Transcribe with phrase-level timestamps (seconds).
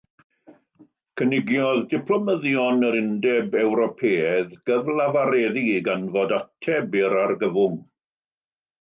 [1.21, 7.83] Cynigiodd diplomyddion yr Undeb Ewropeaidd gyflafareddu i ganfod ateb i'r argyfwng.